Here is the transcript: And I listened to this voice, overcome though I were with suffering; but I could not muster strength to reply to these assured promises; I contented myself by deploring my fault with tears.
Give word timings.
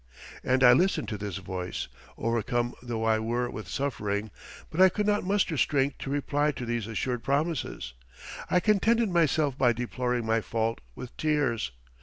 And 0.43 0.63
I 0.63 0.73
listened 0.73 1.07
to 1.09 1.17
this 1.19 1.37
voice, 1.37 1.87
overcome 2.17 2.73
though 2.81 3.03
I 3.03 3.19
were 3.19 3.51
with 3.51 3.67
suffering; 3.67 4.31
but 4.71 4.81
I 4.81 4.89
could 4.89 5.05
not 5.05 5.23
muster 5.23 5.57
strength 5.57 5.99
to 5.99 6.09
reply 6.09 6.51
to 6.53 6.65
these 6.65 6.87
assured 6.87 7.21
promises; 7.21 7.93
I 8.49 8.61
contented 8.61 9.09
myself 9.11 9.59
by 9.59 9.73
deploring 9.73 10.25
my 10.25 10.41
fault 10.41 10.81
with 10.95 11.15
tears. 11.17 11.71